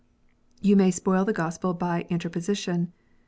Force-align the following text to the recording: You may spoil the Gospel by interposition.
You 0.61 0.75
may 0.75 0.89
spoil 0.89 1.25
the 1.25 1.31
Gospel 1.31 1.75
by 1.75 2.07
interposition. 2.09 2.91